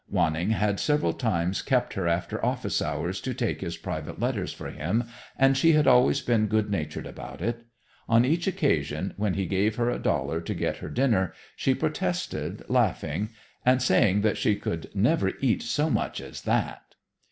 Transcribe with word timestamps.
Wanning 0.09 0.49
had 0.49 0.79
several 0.79 1.13
times 1.13 1.61
kept 1.61 1.93
her 1.93 2.07
after 2.07 2.43
office 2.43 2.81
hours 2.81 3.21
to 3.21 3.35
take 3.35 3.61
his 3.61 3.77
private 3.77 4.19
letters 4.19 4.51
for 4.51 4.71
him, 4.71 5.03
and 5.37 5.55
she 5.55 5.73
had 5.73 5.85
always 5.85 6.21
been 6.21 6.47
good 6.47 6.71
natured 6.71 7.05
about 7.05 7.39
it. 7.39 7.67
On 8.09 8.25
each 8.25 8.47
occasion, 8.47 9.13
when 9.15 9.35
he 9.35 9.45
gave 9.45 9.75
her 9.75 9.91
a 9.91 9.99
dollar 9.99 10.41
to 10.41 10.55
get 10.55 10.77
her 10.77 10.89
dinner, 10.89 11.35
she 11.55 11.75
protested, 11.75 12.63
laughing, 12.67 13.29
and 13.63 13.79
saying 13.79 14.21
that 14.21 14.37
she 14.37 14.55
could 14.55 14.89
never 14.95 15.33
eat 15.39 15.61
so 15.61 15.87
much 15.87 16.19
as 16.19 16.41
that. 16.41 16.95